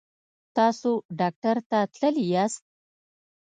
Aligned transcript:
تاسو 0.55 0.91
ډاکټر 1.19 1.57
ته 1.69 1.79
تللي 1.95 2.25
یاست؟ 2.33 2.63